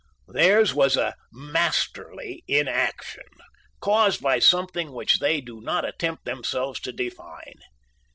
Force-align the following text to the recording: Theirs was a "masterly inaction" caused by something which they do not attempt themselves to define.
Theirs 0.27 0.73
was 0.73 0.97
a 0.97 1.13
"masterly 1.31 2.43
inaction" 2.47 3.27
caused 3.81 4.19
by 4.19 4.39
something 4.39 4.93
which 4.93 5.19
they 5.19 5.41
do 5.41 5.61
not 5.61 5.85
attempt 5.85 6.25
themselves 6.25 6.79
to 6.79 6.91
define. 6.91 7.59